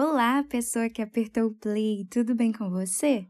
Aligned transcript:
Olá, 0.00 0.44
pessoa 0.44 0.88
que 0.88 1.02
apertou 1.02 1.46
o 1.46 1.54
play, 1.54 2.06
tudo 2.08 2.32
bem 2.32 2.52
com 2.52 2.70
você? 2.70 3.26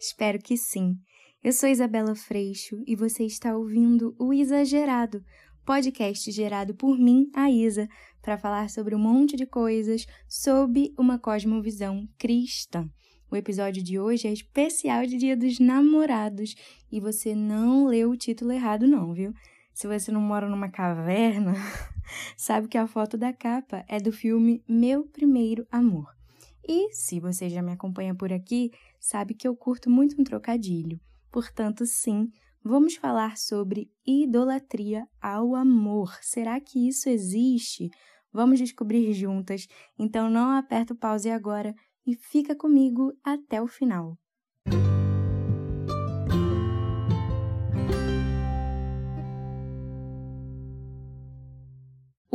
Espero 0.00 0.38
que 0.38 0.56
sim. 0.56 0.96
Eu 1.44 1.52
sou 1.52 1.68
Isabela 1.68 2.14
Freixo 2.14 2.82
e 2.86 2.96
você 2.96 3.24
está 3.24 3.54
ouvindo 3.54 4.16
o 4.18 4.32
Exagerado, 4.32 5.22
podcast 5.66 6.32
gerado 6.32 6.74
por 6.74 6.98
mim, 6.98 7.30
a 7.34 7.50
Isa, 7.50 7.86
para 8.22 8.38
falar 8.38 8.70
sobre 8.70 8.94
um 8.94 8.98
monte 8.98 9.36
de 9.36 9.44
coisas 9.44 10.06
sob 10.26 10.90
uma 10.98 11.18
cosmovisão 11.18 12.08
cristã. 12.18 12.88
O 13.30 13.36
episódio 13.36 13.82
de 13.82 13.98
hoje 13.98 14.26
é 14.26 14.32
especial 14.32 15.04
de 15.04 15.18
Dia 15.18 15.36
dos 15.36 15.58
Namorados 15.58 16.54
e 16.90 16.98
você 16.98 17.34
não 17.34 17.84
leu 17.84 18.08
o 18.08 18.16
título 18.16 18.52
errado, 18.52 18.86
não, 18.86 19.12
viu? 19.12 19.34
Se 19.76 19.86
você 19.86 20.10
não 20.10 20.22
mora 20.22 20.48
numa 20.48 20.70
caverna, 20.70 21.52
sabe 22.34 22.66
que 22.66 22.78
a 22.78 22.86
foto 22.86 23.18
da 23.18 23.30
capa 23.30 23.84
é 23.86 24.00
do 24.00 24.10
filme 24.10 24.64
Meu 24.66 25.04
Primeiro 25.04 25.66
Amor. 25.70 26.16
E 26.66 26.94
se 26.94 27.20
você 27.20 27.50
já 27.50 27.60
me 27.60 27.72
acompanha 27.72 28.14
por 28.14 28.32
aqui, 28.32 28.70
sabe 28.98 29.34
que 29.34 29.46
eu 29.46 29.54
curto 29.54 29.90
muito 29.90 30.18
um 30.18 30.24
trocadilho. 30.24 30.98
Portanto, 31.30 31.84
sim, 31.84 32.30
vamos 32.64 32.96
falar 32.96 33.36
sobre 33.36 33.90
idolatria 34.06 35.06
ao 35.20 35.54
amor. 35.54 36.16
Será 36.22 36.58
que 36.58 36.88
isso 36.88 37.10
existe? 37.10 37.90
Vamos 38.32 38.58
descobrir 38.58 39.12
juntas. 39.12 39.66
Então 39.98 40.30
não 40.30 40.52
aperta 40.52 40.94
o 40.94 40.96
pause 40.96 41.28
agora 41.28 41.74
e 42.06 42.14
fica 42.14 42.56
comigo 42.56 43.12
até 43.22 43.60
o 43.60 43.66
final. 43.66 44.16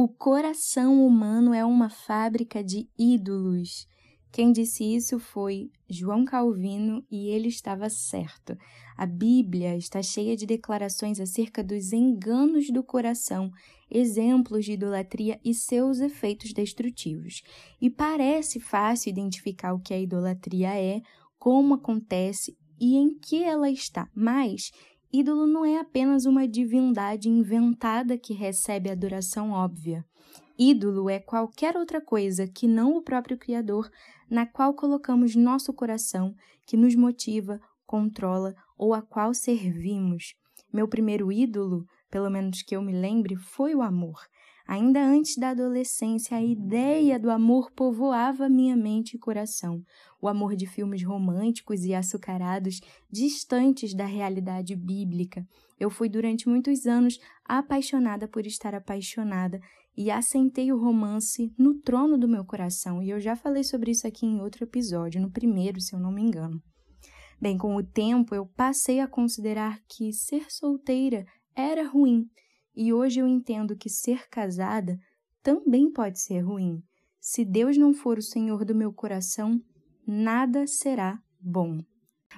O 0.04 0.08
coração 0.08 1.06
humano 1.06 1.54
é 1.54 1.64
uma 1.64 1.88
fábrica 1.88 2.64
de 2.64 2.90
ídolos. 2.98 3.86
Quem 4.32 4.52
disse 4.52 4.84
isso 4.84 5.20
foi 5.20 5.70
João 5.88 6.26
Calvino 6.26 7.06
e 7.12 7.28
ele 7.28 7.50
estava 7.50 7.88
certo. 7.88 8.58
A 8.98 9.06
Bíblia 9.06 9.78
está 9.78 10.02
cheia 10.02 10.36
de 10.36 10.48
declarações 10.48 11.20
acerca 11.20 11.64
dos 11.64 11.94
enganos 11.94 12.72
do 12.72 12.84
coração, 12.84 13.52
exemplos 13.92 14.66
de 14.66 14.72
idolatria 14.72 15.40
e 15.46 15.54
seus 15.54 16.00
efeitos 16.00 16.52
destrutivos. 16.52 17.44
E 17.80 17.88
parece 17.88 18.60
fácil 18.60 19.12
identificar 19.12 19.72
o 19.72 19.80
que 19.80 19.94
a 19.94 20.00
idolatria 20.00 20.74
é, 20.74 21.00
como 21.38 21.76
acontece 21.76 22.58
e 22.80 22.96
em 22.96 23.20
que 23.20 23.44
ela 23.44 23.70
está, 23.70 24.10
mas 24.16 24.72
ídolo 25.14 25.46
não 25.46 25.66
é 25.66 25.80
apenas 25.80 26.26
uma 26.26 26.48
divindade 26.48 27.30
inventada 27.30 28.18
que 28.18 28.34
recebe 28.34 28.90
adoração 28.90 29.52
óbvia. 29.52 30.06
Ídolo 30.58 31.10
é 31.10 31.20
qualquer 31.20 31.76
outra 31.76 32.00
coisa 32.00 32.48
que 32.48 32.68
não 32.68 32.96
o 32.96 33.02
próprio 33.02 33.38
Criador, 33.38 33.90
na 34.30 34.46
qual 34.46 34.74
colocamos 34.74 35.36
nosso 35.36 35.74
coração, 35.74 36.34
que 36.66 36.78
nos 36.78 36.96
motiva, 36.96 37.60
controla 37.86 38.54
ou 38.78 38.94
a 38.94 39.02
qual 39.02 39.34
servimos. 39.34 40.34
Meu 40.72 40.88
primeiro 40.88 41.32
ídolo, 41.32 41.86
pelo 42.10 42.30
menos 42.30 42.62
que 42.62 42.76
eu 42.76 42.82
me 42.82 42.94
lembre, 42.94 43.36
foi 43.36 43.76
o 43.76 43.82
amor. 43.82 44.20
Ainda 44.72 45.06
antes 45.06 45.36
da 45.36 45.50
adolescência, 45.50 46.38
a 46.38 46.42
ideia 46.42 47.20
do 47.20 47.30
amor 47.30 47.70
povoava 47.72 48.48
minha 48.48 48.74
mente 48.74 49.16
e 49.16 49.20
coração. 49.20 49.84
O 50.22 50.30
amor 50.30 50.56
de 50.56 50.66
filmes 50.66 51.04
românticos 51.04 51.84
e 51.84 51.94
açucarados, 51.94 52.80
distantes 53.12 53.94
da 53.94 54.06
realidade 54.06 54.74
bíblica. 54.74 55.46
Eu 55.78 55.90
fui 55.90 56.08
durante 56.08 56.48
muitos 56.48 56.86
anos 56.86 57.20
apaixonada 57.44 58.30
por 58.30 58.48
estar 58.48 58.74
apaixonada 58.74 59.60
e 59.98 60.10
assentei 60.10 60.72
o 60.72 60.80
romance 60.80 61.54
no 61.58 61.74
trono 61.82 62.18
do 62.18 62.30
meu 62.30 62.46
coração. 62.46 63.04
E 63.04 63.10
eu 63.10 63.20
já 63.20 63.36
falei 63.36 63.66
sobre 63.66 63.92
isso 63.92 64.08
aqui 64.08 64.26
em 64.26 64.40
outro 64.40 64.64
episódio, 64.64 65.20
no 65.20 65.30
primeiro, 65.30 65.82
se 65.82 65.94
eu 65.94 66.00
não 66.00 66.14
me 66.14 66.22
engano. 66.22 66.64
Bem, 67.42 67.58
com 67.58 67.76
o 67.76 67.84
tempo 67.84 68.34
eu 68.34 68.46
passei 68.46 69.02
a 69.02 69.08
considerar 69.08 69.82
que 69.90 70.14
ser 70.14 70.50
solteira 70.50 71.26
era 71.58 71.86
ruim 71.86 72.26
e 72.76 72.94
hoje 72.94 73.20
eu 73.20 73.28
entendo 73.28 73.76
que 73.76 73.90
ser 73.90 74.30
casada 74.30 75.00
também 75.44 75.92
pode 75.92 76.20
ser 76.20 76.40
ruim. 76.40 76.82
Se 77.20 77.44
Deus 77.46 77.78
não 77.78 77.94
for 77.94 78.18
o 78.18 78.22
Senhor 78.22 78.66
do 78.66 78.74
meu 78.74 78.92
coração, 78.94 79.62
nada 80.08 80.66
será 80.66 81.22
bom. 81.40 81.80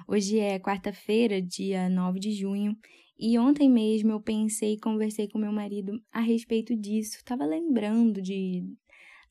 Hoje 0.06 0.38
é 0.38 0.58
quarta-feira, 0.58 1.40
dia 1.40 1.88
9 1.88 2.18
de 2.18 2.32
junho, 2.32 2.76
e 3.18 3.38
ontem 3.38 3.70
mesmo 3.70 4.10
eu 4.10 4.20
pensei 4.20 4.74
e 4.74 4.80
conversei 4.80 5.28
com 5.28 5.38
meu 5.38 5.52
marido 5.52 6.00
a 6.12 6.20
respeito 6.20 6.74
disso. 6.74 7.16
Estava 7.16 7.44
lembrando 7.44 8.20
de 8.20 8.64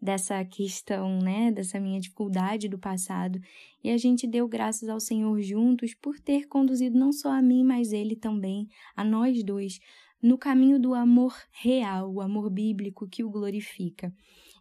dessa 0.04 0.44
questão, 0.44 1.20
né, 1.20 1.50
dessa 1.50 1.80
minha 1.80 2.00
dificuldade 2.00 2.68
do 2.68 2.78
passado, 2.78 3.40
e 3.82 3.90
a 3.90 3.98
gente 3.98 4.28
deu 4.28 4.50
graças 4.50 4.90
ao 4.90 5.00
Senhor 5.00 5.42
juntos 5.42 5.94
por 5.96 6.20
ter 6.20 6.46
conduzido 6.48 7.00
não 7.00 7.14
só 7.14 7.32
a 7.32 7.42
mim, 7.42 7.64
mas 7.64 7.94
ele 7.94 8.18
também, 8.18 8.68
a 8.98 9.04
nós 9.04 9.42
dois, 9.46 9.80
no 10.24 10.38
caminho 10.38 10.80
do 10.80 10.94
amor 10.96 11.36
real, 11.52 12.12
o 12.14 12.22
amor 12.22 12.50
bíblico 12.50 13.08
que 13.08 13.24
o 13.24 13.30
glorifica. 13.30 14.14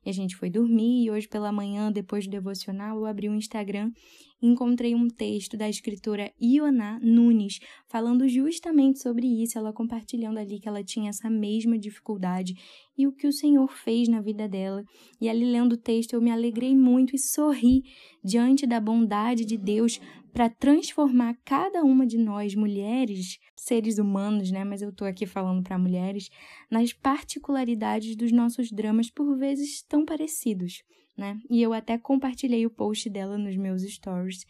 E 0.04 0.10
a 0.10 0.12
gente 0.12 0.36
foi 0.36 0.50
dormir 0.50 1.04
e 1.04 1.10
hoje 1.10 1.28
pela 1.28 1.52
manhã, 1.52 1.90
depois 1.92 2.26
do 2.26 2.30
devocional, 2.30 2.96
eu 2.96 3.06
abri 3.06 3.28
o 3.28 3.34
Instagram 3.34 3.90
e 4.42 4.48
encontrei 4.48 4.94
um 4.94 5.08
texto 5.08 5.56
da 5.56 5.68
escritora 5.68 6.32
Ioná 6.40 6.98
Nunes 7.00 7.60
falando 7.88 8.28
justamente 8.28 9.00
sobre 9.00 9.26
isso, 9.26 9.56
ela 9.56 9.72
compartilhando 9.72 10.38
ali 10.38 10.58
que 10.58 10.68
ela 10.68 10.82
tinha 10.82 11.10
essa 11.10 11.30
mesma 11.30 11.78
dificuldade 11.78 12.54
e 12.98 13.06
o 13.06 13.12
que 13.12 13.26
o 13.26 13.32
Senhor 13.32 13.68
fez 13.68 14.08
na 14.08 14.20
vida 14.20 14.48
dela. 14.48 14.82
E 15.20 15.28
ali 15.28 15.44
lendo 15.44 15.74
o 15.74 15.80
texto 15.80 16.14
eu 16.14 16.20
me 16.20 16.30
alegrei 16.30 16.76
muito 16.76 17.14
e 17.14 17.18
sorri 17.18 17.82
diante 18.24 18.66
da 18.66 18.80
bondade 18.80 19.44
de 19.44 19.56
Deus 19.56 20.00
para 20.32 20.48
transformar 20.48 21.36
cada 21.44 21.84
uma 21.84 22.06
de 22.06 22.16
nós, 22.16 22.54
mulheres, 22.54 23.38
seres 23.54 23.98
humanos, 23.98 24.50
né? 24.50 24.64
Mas 24.64 24.80
eu 24.80 24.88
estou 24.88 25.06
aqui 25.06 25.26
falando 25.26 25.62
para 25.62 25.78
mulheres, 25.78 26.30
nas 26.70 26.92
particularidades 26.92 28.16
dos 28.16 28.32
nossos 28.32 28.72
dramas, 28.72 29.10
por 29.10 29.36
vezes 29.36 29.82
tão 29.92 30.06
parecidos, 30.06 30.82
né? 31.14 31.38
E 31.50 31.60
eu 31.60 31.74
até 31.74 31.98
compartilhei 31.98 32.64
o 32.64 32.70
post 32.70 33.10
dela 33.10 33.36
nos 33.36 33.54
meus 33.58 33.82
stories. 33.82 34.46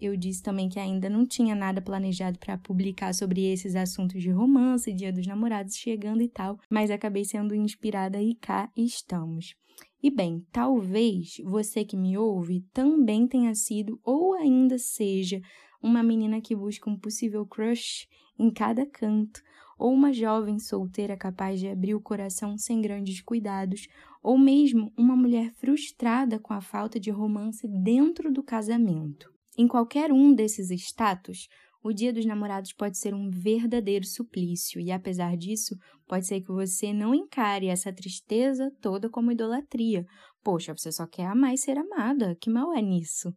Eu 0.00 0.16
disse 0.16 0.42
também 0.42 0.70
que 0.70 0.78
ainda 0.78 1.10
não 1.10 1.26
tinha 1.26 1.54
nada 1.54 1.82
planejado 1.82 2.38
para 2.38 2.56
publicar 2.56 3.12
sobre 3.12 3.44
esses 3.44 3.76
assuntos 3.76 4.22
de 4.22 4.30
romance, 4.30 4.90
Dia 4.90 5.12
dos 5.12 5.26
Namorados 5.26 5.76
chegando 5.76 6.22
e 6.22 6.28
tal, 6.28 6.58
mas 6.70 6.90
acabei 6.90 7.26
sendo 7.26 7.54
inspirada 7.54 8.22
e 8.22 8.36
cá 8.36 8.72
estamos. 8.74 9.54
E 10.02 10.10
bem, 10.10 10.46
talvez 10.50 11.36
você 11.44 11.84
que 11.84 11.96
me 11.96 12.16
ouve 12.16 12.64
também 12.72 13.26
tenha 13.26 13.54
sido 13.54 14.00
ou 14.02 14.32
ainda 14.32 14.78
seja 14.78 15.42
uma 15.82 16.02
menina 16.02 16.40
que 16.40 16.56
busca 16.56 16.88
um 16.88 16.96
possível 16.96 17.44
crush 17.44 18.08
em 18.38 18.50
cada 18.50 18.86
canto, 18.86 19.42
ou 19.78 19.92
uma 19.92 20.12
jovem 20.12 20.58
solteira 20.58 21.16
capaz 21.16 21.60
de 21.60 21.68
abrir 21.68 21.94
o 21.94 22.00
coração 22.00 22.58
sem 22.58 22.82
grandes 22.82 23.22
cuidados, 23.22 23.86
ou 24.22 24.36
mesmo 24.36 24.92
uma 24.96 25.14
mulher 25.14 25.52
frustrada 25.54 26.38
com 26.38 26.52
a 26.52 26.60
falta 26.60 26.98
de 26.98 27.10
romance 27.10 27.66
dentro 27.68 28.32
do 28.32 28.42
casamento. 28.42 29.32
Em 29.56 29.68
qualquer 29.68 30.12
um 30.12 30.34
desses 30.34 30.70
status, 30.70 31.48
o 31.82 31.92
Dia 31.92 32.12
dos 32.12 32.26
Namorados 32.26 32.72
pode 32.72 32.98
ser 32.98 33.14
um 33.14 33.30
verdadeiro 33.30 34.04
suplício, 34.04 34.80
e 34.80 34.90
apesar 34.90 35.36
disso, 35.36 35.76
pode 36.06 36.26
ser 36.26 36.40
que 36.40 36.48
você 36.48 36.92
não 36.92 37.14
encare 37.14 37.68
essa 37.68 37.92
tristeza 37.92 38.70
toda 38.80 39.08
como 39.08 39.30
idolatria. 39.30 40.04
Poxa, 40.42 40.74
você 40.76 40.90
só 40.90 41.06
quer 41.06 41.26
amar 41.26 41.54
e 41.54 41.58
ser 41.58 41.78
amada, 41.78 42.36
que 42.40 42.50
mal 42.50 42.74
é 42.74 42.82
nisso? 42.82 43.32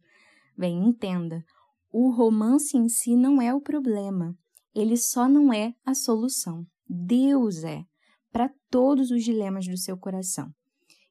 Bem, 0.57 0.77
entenda, 0.83 1.43
o 1.91 2.09
romance 2.09 2.75
em 2.77 2.89
si 2.89 3.15
não 3.15 3.41
é 3.41 3.53
o 3.53 3.61
problema, 3.61 4.35
ele 4.73 4.97
só 4.97 5.27
não 5.27 5.51
é 5.53 5.73
a 5.85 5.93
solução. 5.93 6.65
Deus 6.87 7.63
é, 7.63 7.85
para 8.31 8.53
todos 8.69 9.11
os 9.11 9.23
dilemas 9.23 9.67
do 9.67 9.77
seu 9.77 9.97
coração. 9.97 10.53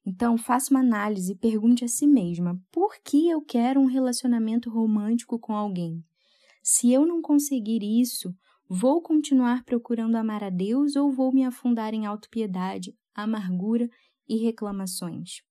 Então, 0.05 0.39
faça 0.39 0.73
uma 0.73 0.81
análise 0.81 1.33
e 1.33 1.37
pergunte 1.37 1.85
a 1.85 1.89
si 1.89 2.07
mesma: 2.07 2.61
por 2.71 2.97
que 3.05 3.29
eu 3.29 3.43
quero 3.43 3.81
um 3.81 3.87
relacionamento 3.87 4.71
romântico 4.71 5.39
com 5.39 5.55
alguém? 5.55 6.03
Se 6.63 6.93
eu 6.93 7.07
não 7.07 7.21
conseguir 7.23 7.83
isso, 7.83 8.35
vou 8.69 9.03
continuar 9.03 9.65
procurando 9.65 10.17
amar 10.17 10.43
a 10.43 10.51
Deus 10.51 10.97
ou 10.97 11.11
vou 11.11 11.33
me 11.33 11.45
afundar 11.45 11.95
em 11.95 12.07
autopiedade, 12.07 12.95
amargura 13.15 13.89
e 14.29 14.37
reclamações? 14.37 15.43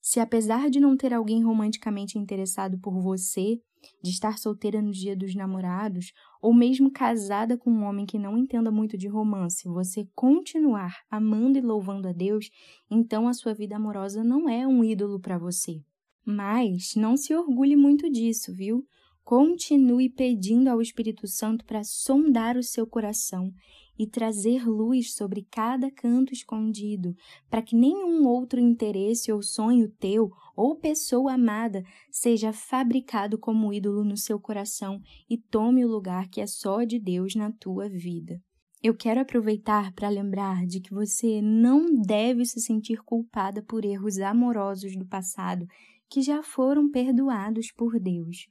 Se 0.00 0.20
apesar 0.20 0.70
de 0.70 0.80
não 0.80 0.96
ter 0.96 1.12
alguém 1.12 1.42
romanticamente 1.42 2.18
interessado 2.18 2.78
por 2.78 3.00
você, 3.00 3.60
de 4.02 4.10
estar 4.10 4.38
solteira 4.38 4.80
no 4.80 4.90
dia 4.90 5.16
dos 5.16 5.34
namorados, 5.34 6.12
ou 6.40 6.54
mesmo 6.54 6.90
casada 6.90 7.56
com 7.56 7.70
um 7.70 7.84
homem 7.84 8.06
que 8.06 8.18
não 8.18 8.36
entenda 8.36 8.70
muito 8.70 8.96
de 8.96 9.08
romance, 9.08 9.68
você 9.68 10.08
continuar 10.14 10.96
amando 11.10 11.58
e 11.58 11.60
louvando 11.60 12.08
a 12.08 12.12
Deus, 12.12 12.48
então 12.90 13.28
a 13.28 13.32
sua 13.32 13.54
vida 13.54 13.76
amorosa 13.76 14.22
não 14.22 14.48
é 14.48 14.66
um 14.66 14.84
ídolo 14.84 15.20
para 15.20 15.38
você. 15.38 15.80
Mas 16.24 16.94
não 16.94 17.16
se 17.16 17.34
orgulhe 17.34 17.74
muito 17.74 18.10
disso, 18.10 18.52
viu? 18.54 18.86
Continue 19.24 20.08
pedindo 20.08 20.68
ao 20.68 20.80
Espírito 20.80 21.26
Santo 21.26 21.64
para 21.64 21.84
sondar 21.84 22.56
o 22.56 22.62
seu 22.62 22.86
coração 22.86 23.52
e 23.98 24.06
trazer 24.06 24.68
luz 24.68 25.14
sobre 25.14 25.46
cada 25.50 25.90
canto 25.90 26.32
escondido, 26.32 27.14
para 27.50 27.62
que 27.62 27.74
nenhum 27.74 28.26
outro 28.26 28.60
interesse 28.60 29.32
ou 29.32 29.42
sonho 29.42 29.90
teu 29.98 30.30
ou 30.56 30.76
pessoa 30.76 31.34
amada 31.34 31.82
seja 32.10 32.52
fabricado 32.52 33.38
como 33.38 33.72
ídolo 33.72 34.04
no 34.04 34.16
seu 34.16 34.38
coração 34.38 35.00
e 35.28 35.36
tome 35.36 35.84
o 35.84 35.88
lugar 35.88 36.28
que 36.28 36.40
é 36.40 36.46
só 36.46 36.84
de 36.84 36.98
Deus 36.98 37.34
na 37.34 37.50
tua 37.50 37.88
vida. 37.88 38.40
Eu 38.80 38.94
quero 38.94 39.20
aproveitar 39.20 39.92
para 39.92 40.08
lembrar 40.08 40.64
de 40.64 40.80
que 40.80 40.94
você 40.94 41.42
não 41.42 42.00
deve 42.00 42.44
se 42.44 42.60
sentir 42.60 43.02
culpada 43.02 43.60
por 43.60 43.84
erros 43.84 44.18
amorosos 44.20 44.96
do 44.96 45.04
passado 45.04 45.66
que 46.08 46.22
já 46.22 46.42
foram 46.42 46.88
perdoados 46.88 47.72
por 47.72 47.98
Deus. 47.98 48.46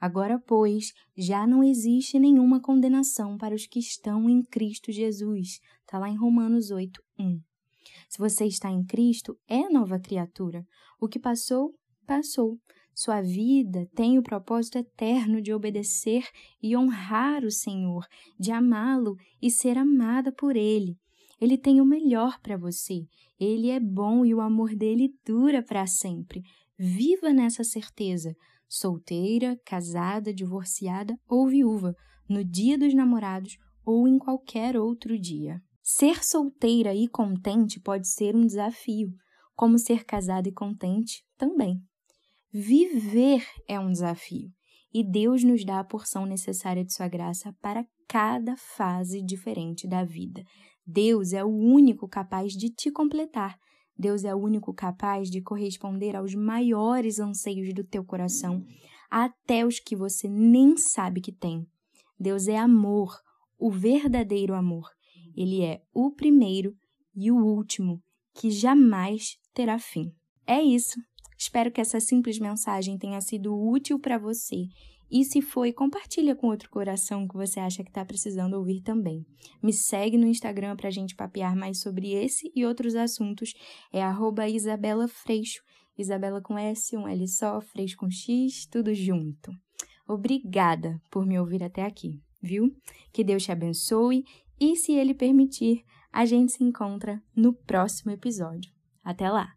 Agora, 0.00 0.38
pois, 0.38 0.92
já 1.16 1.46
não 1.46 1.64
existe 1.64 2.18
nenhuma 2.18 2.60
condenação 2.60 3.38
para 3.38 3.54
os 3.54 3.66
que 3.66 3.78
estão 3.78 4.28
em 4.28 4.42
Cristo 4.42 4.92
Jesus. 4.92 5.58
Está 5.80 5.98
lá 5.98 6.08
em 6.08 6.16
Romanos 6.16 6.70
8, 6.70 7.02
1. 7.18 7.40
Se 8.08 8.18
você 8.18 8.44
está 8.44 8.70
em 8.70 8.84
Cristo, 8.84 9.36
é 9.48 9.68
nova 9.68 9.98
criatura. 9.98 10.66
O 11.00 11.08
que 11.08 11.18
passou, 11.18 11.74
passou. 12.06 12.58
Sua 12.94 13.20
vida 13.20 13.86
tem 13.94 14.18
o 14.18 14.22
propósito 14.22 14.78
eterno 14.78 15.40
de 15.42 15.52
obedecer 15.52 16.26
e 16.62 16.76
honrar 16.76 17.44
o 17.44 17.50
Senhor, 17.50 18.06
de 18.38 18.50
amá-lo 18.50 19.16
e 19.40 19.50
ser 19.50 19.76
amada 19.76 20.32
por 20.32 20.56
Ele. 20.56 20.96
Ele 21.38 21.58
tem 21.58 21.80
o 21.80 21.84
melhor 21.84 22.40
para 22.40 22.56
você. 22.56 23.06
Ele 23.38 23.68
é 23.68 23.78
bom 23.78 24.24
e 24.24 24.34
o 24.34 24.40
amor 24.40 24.74
dele 24.74 25.14
dura 25.26 25.62
para 25.62 25.86
sempre. 25.86 26.42
Viva 26.78 27.32
nessa 27.32 27.62
certeza 27.62 28.34
solteira, 28.68 29.58
casada, 29.64 30.32
divorciada 30.32 31.18
ou 31.28 31.46
viúva, 31.46 31.94
no 32.28 32.44
dia 32.44 32.76
dos 32.76 32.94
namorados 32.94 33.56
ou 33.84 34.08
em 34.08 34.18
qualquer 34.18 34.76
outro 34.76 35.18
dia. 35.18 35.60
Ser 35.82 36.24
solteira 36.24 36.94
e 36.94 37.06
contente 37.06 37.80
pode 37.80 38.08
ser 38.08 38.34
um 38.34 38.44
desafio, 38.44 39.12
como 39.54 39.78
ser 39.78 40.04
casada 40.04 40.48
e 40.48 40.52
contente 40.52 41.24
também. 41.36 41.80
Viver 42.52 43.46
é 43.68 43.78
um 43.78 43.92
desafio 43.92 44.50
e 44.92 45.04
Deus 45.04 45.44
nos 45.44 45.64
dá 45.64 45.78
a 45.78 45.84
porção 45.84 46.24
necessária 46.24 46.84
de 46.84 46.94
Sua 46.94 47.06
graça 47.06 47.54
para 47.60 47.84
cada 48.08 48.56
fase 48.56 49.22
diferente 49.22 49.86
da 49.86 50.02
vida. 50.02 50.42
Deus 50.86 51.32
é 51.32 51.44
o 51.44 51.48
único 51.48 52.08
capaz 52.08 52.52
de 52.52 52.70
te 52.70 52.90
completar 52.90 53.58
Deus 53.98 54.24
é 54.24 54.34
o 54.34 54.38
único 54.38 54.74
capaz 54.74 55.30
de 55.30 55.40
corresponder 55.40 56.14
aos 56.14 56.34
maiores 56.34 57.18
anseios 57.18 57.72
do 57.72 57.82
teu 57.82 58.04
coração, 58.04 58.64
até 59.10 59.64
os 59.64 59.80
que 59.80 59.96
você 59.96 60.28
nem 60.28 60.76
sabe 60.76 61.20
que 61.20 61.32
tem. 61.32 61.66
Deus 62.18 62.48
é 62.48 62.56
amor, 62.56 63.18
o 63.58 63.70
verdadeiro 63.70 64.54
amor. 64.54 64.90
Ele 65.36 65.62
é 65.62 65.82
o 65.92 66.10
primeiro 66.10 66.76
e 67.14 67.30
o 67.30 67.36
último, 67.36 68.02
que 68.34 68.50
jamais 68.50 69.38
terá 69.54 69.78
fim. 69.78 70.12
É 70.46 70.62
isso. 70.62 71.00
Espero 71.38 71.70
que 71.70 71.80
essa 71.80 72.00
simples 72.00 72.38
mensagem 72.38 72.98
tenha 72.98 73.20
sido 73.20 73.54
útil 73.54 73.98
para 73.98 74.18
você 74.18 74.68
e 75.10 75.24
se 75.24 75.40
foi, 75.40 75.72
compartilha 75.72 76.34
com 76.34 76.48
outro 76.48 76.68
coração 76.68 77.28
que 77.28 77.36
você 77.36 77.60
acha 77.60 77.82
que 77.82 77.90
está 77.90 78.04
precisando 78.04 78.54
ouvir 78.54 78.82
também. 78.82 79.24
Me 79.62 79.72
segue 79.72 80.16
no 80.16 80.26
Instagram 80.26 80.76
para 80.76 80.88
a 80.88 80.90
gente 80.90 81.14
papear 81.14 81.56
mais 81.56 81.80
sobre 81.80 82.12
esse 82.12 82.50
e 82.54 82.64
outros 82.64 82.94
assuntos. 82.94 83.54
É 83.92 84.02
Isabela 84.48 85.06
Freixo. 85.08 85.62
Isabela 85.98 86.42
com 86.42 86.58
S, 86.58 86.96
um 86.96 87.08
L 87.08 87.26
só, 87.26 87.60
Freixo 87.60 87.96
com 87.96 88.10
X, 88.10 88.66
tudo 88.66 88.94
junto. 88.94 89.50
Obrigada 90.06 91.00
por 91.10 91.24
me 91.24 91.38
ouvir 91.38 91.62
até 91.62 91.84
aqui, 91.84 92.20
viu? 92.42 92.70
Que 93.12 93.24
Deus 93.24 93.44
te 93.44 93.50
abençoe 93.50 94.24
e, 94.60 94.76
se 94.76 94.92
Ele 94.92 95.14
permitir, 95.14 95.84
a 96.12 96.24
gente 96.24 96.52
se 96.52 96.62
encontra 96.62 97.22
no 97.34 97.52
próximo 97.52 98.12
episódio. 98.12 98.72
Até 99.02 99.30
lá! 99.30 99.55